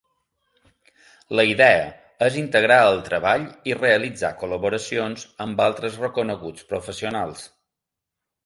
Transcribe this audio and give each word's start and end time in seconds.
La 1.39 1.43
idea 1.49 1.83
és 2.29 2.37
integrar 2.43 2.79
el 2.85 2.97
treball 3.09 3.45
i 3.73 3.77
realitzar 3.81 4.33
col·laboracions 4.41 5.29
amb 5.47 5.63
altres 5.69 6.03
reconeguts 6.07 6.67
professionals. 6.73 7.47